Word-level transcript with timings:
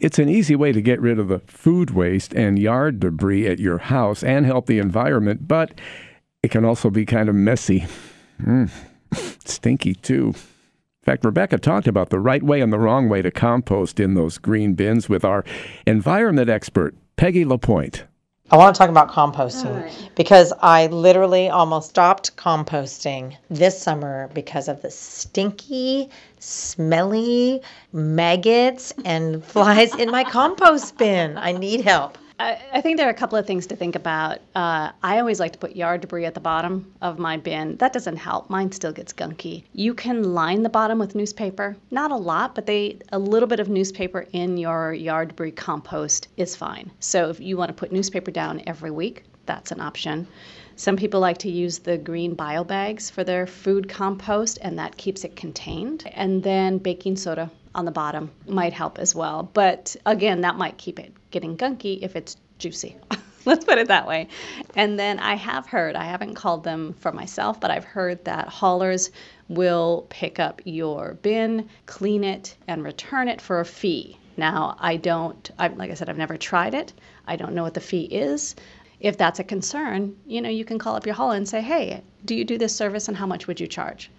It's 0.00 0.20
an 0.20 0.28
easy 0.28 0.54
way 0.54 0.70
to 0.70 0.80
get 0.80 1.00
rid 1.00 1.18
of 1.18 1.26
the 1.26 1.40
food 1.40 1.90
waste 1.90 2.32
and 2.32 2.56
yard 2.56 3.00
debris 3.00 3.48
at 3.48 3.58
your 3.58 3.78
house 3.78 4.22
and 4.22 4.46
help 4.46 4.66
the 4.66 4.78
environment, 4.78 5.48
but 5.48 5.80
it 6.40 6.52
can 6.52 6.64
also 6.64 6.88
be 6.88 7.04
kind 7.04 7.28
of 7.28 7.34
messy. 7.34 7.84
Mm. 8.40 8.70
Stinky, 9.44 9.94
too. 9.94 10.28
In 10.28 11.04
fact, 11.04 11.24
Rebecca 11.24 11.58
talked 11.58 11.88
about 11.88 12.10
the 12.10 12.20
right 12.20 12.44
way 12.44 12.60
and 12.60 12.72
the 12.72 12.78
wrong 12.78 13.08
way 13.08 13.22
to 13.22 13.32
compost 13.32 13.98
in 13.98 14.14
those 14.14 14.38
green 14.38 14.74
bins 14.74 15.08
with 15.08 15.24
our 15.24 15.44
environment 15.84 16.48
expert, 16.48 16.94
Peggy 17.16 17.44
La 17.44 17.56
Point. 17.56 18.04
I 18.50 18.56
want 18.56 18.74
to 18.74 18.78
talk 18.78 18.88
about 18.88 19.10
composting 19.10 19.82
right. 19.82 20.10
because 20.16 20.54
I 20.62 20.86
literally 20.86 21.50
almost 21.50 21.90
stopped 21.90 22.34
composting 22.36 23.36
this 23.50 23.80
summer 23.80 24.30
because 24.32 24.68
of 24.68 24.80
the 24.80 24.90
stinky, 24.90 26.08
smelly 26.38 27.60
maggots 27.92 28.94
and 29.04 29.44
flies 29.44 29.94
in 29.94 30.10
my 30.10 30.24
compost 30.24 30.96
bin. 30.96 31.36
I 31.36 31.52
need 31.52 31.82
help. 31.82 32.16
I, 32.40 32.80
think 32.80 32.98
there 32.98 33.08
are 33.08 33.10
a 33.10 33.14
couple 33.14 33.36
of 33.36 33.46
things 33.46 33.66
to 33.66 33.76
think 33.76 33.96
about. 33.96 34.38
Uh, 34.54 34.92
I 35.02 35.18
always 35.18 35.40
like 35.40 35.52
to 35.52 35.58
put 35.58 35.74
yard 35.74 36.02
debris 36.02 36.24
at 36.24 36.34
the 36.34 36.40
bottom 36.40 36.94
of 37.02 37.18
my 37.18 37.36
bin. 37.36 37.76
That 37.78 37.92
doesn't 37.92 38.16
help. 38.16 38.48
Mine 38.48 38.70
still 38.70 38.92
gets 38.92 39.12
gunky. 39.12 39.64
You 39.72 39.92
can 39.92 40.34
line 40.34 40.62
the 40.62 40.68
bottom 40.68 40.98
with 40.98 41.16
newspaper. 41.16 41.76
Not 41.90 42.12
a 42.12 42.16
lot, 42.16 42.54
but 42.54 42.66
they 42.66 42.98
a 43.10 43.18
little 43.18 43.48
bit 43.48 43.58
of 43.58 43.68
newspaper 43.68 44.26
in 44.32 44.56
your 44.56 44.92
yard 44.92 45.28
debris 45.28 45.52
compost 45.52 46.28
is 46.36 46.54
fine. 46.54 46.92
So 47.00 47.28
if 47.28 47.40
you 47.40 47.56
want 47.56 47.70
to 47.70 47.74
put 47.74 47.90
newspaper 47.90 48.30
down 48.30 48.62
every 48.66 48.92
week, 48.92 49.24
that's 49.46 49.72
an 49.72 49.80
option. 49.80 50.28
Some 50.76 50.96
people 50.96 51.18
like 51.18 51.38
to 51.38 51.50
use 51.50 51.80
the 51.80 51.98
green 51.98 52.34
bio 52.34 52.62
bags 52.62 53.10
for 53.10 53.24
their 53.24 53.48
food 53.48 53.88
compost, 53.88 54.58
and 54.62 54.78
that 54.78 54.96
keeps 54.96 55.24
it 55.24 55.34
contained. 55.34 56.04
And 56.12 56.40
then 56.44 56.78
baking 56.78 57.16
soda 57.16 57.50
on 57.78 57.84
the 57.84 57.92
bottom 57.92 58.32
might 58.48 58.72
help 58.72 58.98
as 58.98 59.14
well. 59.14 59.48
But 59.54 59.94
again, 60.04 60.40
that 60.40 60.56
might 60.56 60.76
keep 60.78 60.98
it 60.98 61.12
getting 61.30 61.56
gunky 61.56 62.00
if 62.02 62.16
it's 62.16 62.36
juicy. 62.58 62.96
Let's 63.44 63.64
put 63.64 63.78
it 63.78 63.86
that 63.86 64.04
way. 64.04 64.26
And 64.74 64.98
then 64.98 65.20
I 65.20 65.36
have 65.36 65.64
heard, 65.64 65.94
I 65.94 66.02
haven't 66.04 66.34
called 66.34 66.64
them 66.64 66.92
for 66.94 67.12
myself, 67.12 67.60
but 67.60 67.70
I've 67.70 67.84
heard 67.84 68.24
that 68.24 68.48
haulers 68.48 69.10
will 69.48 70.06
pick 70.10 70.40
up 70.40 70.60
your 70.64 71.14
bin, 71.22 71.68
clean 71.86 72.24
it, 72.24 72.56
and 72.66 72.82
return 72.82 73.28
it 73.28 73.40
for 73.40 73.60
a 73.60 73.64
fee. 73.64 74.18
Now, 74.36 74.76
I 74.80 74.96
don't, 74.96 75.48
I, 75.56 75.68
like 75.68 75.92
I 75.92 75.94
said, 75.94 76.08
I've 76.08 76.18
never 76.18 76.36
tried 76.36 76.74
it. 76.74 76.92
I 77.28 77.36
don't 77.36 77.54
know 77.54 77.62
what 77.62 77.74
the 77.74 77.80
fee 77.80 78.06
is. 78.06 78.56
If 78.98 79.16
that's 79.16 79.38
a 79.38 79.44
concern, 79.44 80.16
you 80.26 80.42
know, 80.42 80.50
you 80.50 80.64
can 80.64 80.80
call 80.80 80.96
up 80.96 81.06
your 81.06 81.14
hauler 81.14 81.36
and 81.36 81.48
say, 81.48 81.62
hey, 81.62 82.02
do 82.24 82.34
you 82.34 82.44
do 82.44 82.58
this 82.58 82.74
service 82.74 83.06
and 83.06 83.16
how 83.16 83.26
much 83.26 83.46
would 83.46 83.60
you 83.60 83.68
charge? 83.68 84.10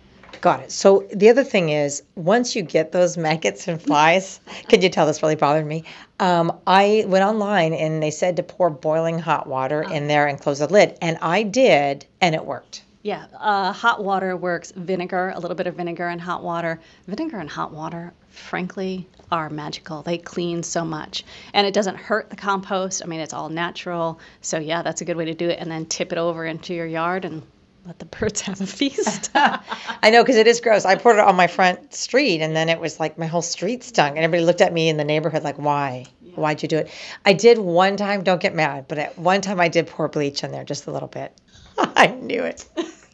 Got 0.41 0.61
it. 0.61 0.71
So 0.71 1.05
the 1.13 1.29
other 1.29 1.43
thing 1.43 1.69
is, 1.69 2.03
once 2.15 2.55
you 2.55 2.61
get 2.61 2.91
those 2.91 3.17
maggots 3.27 3.67
and 3.67 3.81
flies, 3.81 4.39
could 4.69 4.83
you 4.83 4.89
tell 4.89 5.05
this 5.05 5.21
really 5.21 5.35
bothered 5.35 5.65
me? 5.65 5.83
Um, 6.19 6.57
I 6.65 7.05
went 7.07 7.25
online 7.25 7.73
and 7.73 8.01
they 8.01 8.11
said 8.11 8.37
to 8.37 8.43
pour 8.43 8.69
boiling 8.69 9.19
hot 9.19 9.47
water 9.47 9.81
in 9.81 10.07
there 10.07 10.27
and 10.27 10.39
close 10.39 10.59
the 10.59 10.67
lid, 10.67 10.97
and 11.01 11.17
I 11.21 11.43
did, 11.43 12.05
and 12.21 12.35
it 12.35 12.45
worked. 12.45 12.83
Yeah, 13.01 13.27
uh, 13.39 13.71
hot 13.71 14.03
water 14.03 14.35
works. 14.35 14.73
Vinegar, 14.75 15.31
a 15.33 15.39
little 15.39 15.55
bit 15.55 15.67
of 15.67 15.75
vinegar 15.75 16.09
and 16.09 16.19
hot 16.19 16.43
water. 16.43 16.81
Vinegar 17.07 17.37
and 17.37 17.49
hot 17.49 17.71
water, 17.71 18.13
frankly, 18.27 19.07
are 19.31 19.49
magical. 19.49 20.01
They 20.01 20.17
clean 20.17 20.63
so 20.63 20.83
much. 20.83 21.23
And 21.53 21.65
it 21.65 21.73
doesn't 21.73 21.95
hurt 21.95 22.29
the 22.29 22.35
compost. 22.35 23.01
I 23.01 23.07
mean, 23.07 23.21
it's 23.21 23.33
all 23.33 23.47
natural. 23.47 24.19
So, 24.41 24.59
yeah, 24.59 24.81
that's 24.81 24.99
a 24.99 25.05
good 25.05 25.15
way 25.15 25.25
to 25.25 25.33
do 25.33 25.47
it. 25.47 25.59
And 25.59 25.71
then 25.71 25.85
tip 25.85 26.11
it 26.11 26.17
over 26.17 26.45
into 26.45 26.73
your 26.73 26.85
yard 26.85 27.23
and 27.23 27.41
let 27.89 27.97
the 27.97 28.05
birds 28.05 28.41
have 28.41 28.61
a 28.61 28.67
feast. 28.79 29.31
I 29.33 30.11
know 30.11 30.23
because 30.23 30.37
it 30.37 30.45
is 30.47 30.61
gross. 30.61 30.85
I 30.85 30.95
poured 30.95 31.17
it 31.17 31.23
on 31.23 31.35
my 31.35 31.47
front 31.47 31.93
street, 31.93 32.41
and 32.41 32.55
then 32.55 32.69
it 32.69 32.79
was 32.79 32.99
like 32.99 33.17
my 33.17 33.25
whole 33.25 33.41
street 33.41 33.83
stunk, 33.83 34.15
and 34.15 34.23
everybody 34.23 34.45
looked 34.45 34.61
at 34.61 34.71
me 34.71 34.89
in 34.89 34.97
the 34.97 35.03
neighborhood 35.03 35.43
like, 35.43 35.57
"Why? 35.57 36.05
Yeah. 36.21 36.35
Why'd 36.35 36.61
you 36.61 36.69
do 36.69 36.77
it?" 36.77 36.89
I 37.25 37.33
did 37.33 37.57
one 37.57 37.97
time. 37.97 38.23
Don't 38.23 38.39
get 38.39 38.53
mad, 38.53 38.85
but 38.87 38.99
at 38.99 39.17
one 39.17 39.41
time 39.41 39.59
I 39.59 39.67
did 39.69 39.87
pour 39.87 40.07
bleach 40.07 40.43
in 40.43 40.51
there 40.51 40.63
just 40.63 40.85
a 40.85 40.91
little 40.91 41.07
bit. 41.07 41.33
I 41.77 42.07
knew 42.07 42.43
it. 42.43 42.65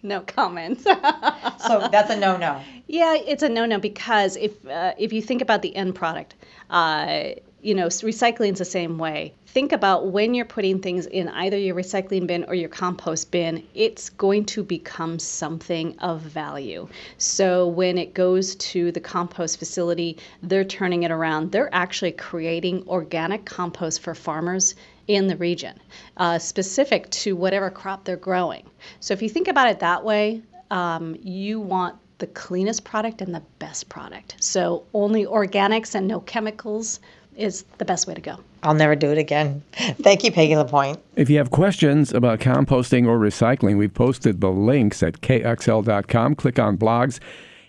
no 0.04 0.20
comments. 0.22 0.84
so 0.84 1.88
that's 1.92 2.10
a 2.10 2.18
no-no. 2.18 2.62
Yeah, 2.88 3.16
it's 3.16 3.44
a 3.44 3.50
no-no 3.50 3.80
because 3.80 4.36
if 4.36 4.54
uh, 4.68 4.94
if 4.98 5.14
you 5.14 5.22
think 5.22 5.42
about 5.42 5.62
the 5.62 5.74
end 5.74 5.96
product, 5.96 6.36
uh, 6.70 7.30
you 7.66 7.74
know, 7.74 7.88
recycling 7.88 8.54
is 8.54 8.60
the 8.60 8.66
same 8.66 9.00
way. 9.00 9.34
Think 9.48 9.72
about 9.72 10.12
when 10.12 10.36
you're 10.36 10.46
putting 10.46 10.80
things 10.80 11.08
in 11.08 11.30
either 11.30 11.58
your 11.58 11.74
recycling 11.74 12.28
bin 12.28 12.44
or 12.44 12.54
your 12.54 12.70
compost 12.70 13.32
bin, 13.32 13.64
it's 13.74 14.10
going 14.12 14.46
to 14.46 14.64
become 14.64 15.18
something 15.18 15.98
of 15.98 16.22
value. 16.22 16.88
So 17.18 17.68
when 17.68 17.98
it 17.98 18.14
goes 18.14 18.54
to 18.56 18.92
the 18.92 19.00
compost 19.00 19.58
facility, 19.58 20.20
they're 20.44 20.64
turning 20.64 21.04
it 21.04 21.12
around. 21.12 21.52
They're 21.52 21.74
actually 21.74 22.12
creating 22.12 22.88
organic 22.88 23.46
compost 23.46 24.02
for 24.02 24.14
farmers 24.14 24.76
in 25.08 25.26
the 25.26 25.38
region, 25.38 25.80
uh, 26.18 26.38
specific 26.38 27.10
to 27.10 27.36
whatever 27.36 27.72
crop 27.72 28.06
they're 28.06 28.16
growing. 28.16 28.70
So 29.00 29.16
if 29.16 29.24
you 29.24 29.30
think 29.30 29.48
about 29.48 29.70
it 29.70 29.80
that 29.80 30.04
way, 30.04 30.44
um, 30.70 31.16
you 31.20 31.60
want 31.60 31.96
the 32.18 32.28
cleanest 32.28 32.84
product 32.84 33.22
and 33.22 33.34
the 33.34 33.44
best 33.60 33.90
product. 33.90 34.36
So 34.40 34.86
only 34.94 35.26
organics 35.26 35.96
and 35.96 36.08
no 36.08 36.20
chemicals 36.22 37.00
is 37.38 37.66
the 37.78 37.86
best 37.86 38.08
way 38.08 38.14
to 38.14 38.22
go. 38.22 38.38
I'll 38.64 38.74
never 38.74 38.96
do 38.96 39.12
it 39.12 39.18
again. 39.18 39.64
Thank 39.74 40.24
you, 40.24 40.32
Peggy 40.32 40.56
La 40.56 40.64
Point. 40.64 41.00
If 41.16 41.30
you 41.30 41.38
have 41.38 41.52
questions 41.52 42.14
about 42.14 42.40
composting 42.40 43.08
or 43.08 43.20
recycling, 43.20 43.78
we've 43.78 43.94
posted 43.94 44.42
the 44.42 44.52
links 44.52 45.04
at 45.04 45.22
kxl.com. 45.22 46.36
Click 46.36 46.60
on 46.60 46.78
blogs 46.78 47.20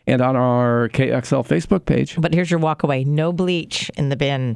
and 0.07 0.23
on 0.23 0.37
our 0.37 0.89
KXL 0.91 1.47
Facebook 1.47 1.85
page. 1.85 2.17
But 2.19 2.33
here's 2.33 2.51
your 2.51 2.61
walkaway 2.61 3.05
no 3.05 3.33
bleach 3.33 3.91
in 3.97 4.09
the 4.09 4.17
bin. 4.17 4.55